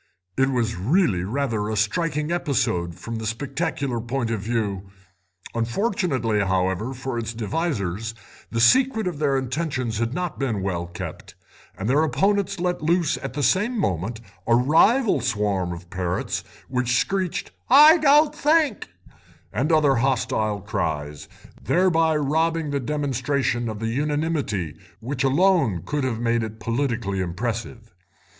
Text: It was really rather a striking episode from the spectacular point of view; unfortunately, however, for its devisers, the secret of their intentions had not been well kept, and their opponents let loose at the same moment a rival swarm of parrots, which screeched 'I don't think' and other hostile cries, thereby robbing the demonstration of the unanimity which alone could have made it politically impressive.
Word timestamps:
It 0.35 0.49
was 0.49 0.77
really 0.77 1.23
rather 1.23 1.69
a 1.69 1.77
striking 1.77 2.31
episode 2.31 2.95
from 2.97 3.17
the 3.17 3.27
spectacular 3.27 3.99
point 4.01 4.31
of 4.31 4.39
view; 4.39 4.89
unfortunately, 5.53 6.39
however, 6.39 6.91
for 6.95 7.19
its 7.19 7.35
devisers, 7.35 8.15
the 8.49 8.59
secret 8.59 9.05
of 9.05 9.19
their 9.19 9.37
intentions 9.37 9.99
had 9.99 10.11
not 10.15 10.39
been 10.39 10.63
well 10.63 10.87
kept, 10.87 11.35
and 11.77 11.87
their 11.87 12.01
opponents 12.01 12.59
let 12.59 12.81
loose 12.81 13.15
at 13.17 13.33
the 13.33 13.43
same 13.43 13.77
moment 13.77 14.19
a 14.47 14.55
rival 14.55 15.21
swarm 15.21 15.71
of 15.71 15.87
parrots, 15.91 16.43
which 16.67 16.97
screeched 16.97 17.51
'I 17.69 17.99
don't 17.99 18.33
think' 18.33 18.89
and 19.53 19.71
other 19.71 19.97
hostile 19.97 20.61
cries, 20.61 21.27
thereby 21.61 22.15
robbing 22.17 22.71
the 22.71 22.79
demonstration 22.79 23.69
of 23.69 23.77
the 23.77 23.89
unanimity 23.89 24.75
which 24.99 25.23
alone 25.23 25.83
could 25.85 26.03
have 26.03 26.19
made 26.19 26.41
it 26.41 26.59
politically 26.59 27.19
impressive. 27.19 27.93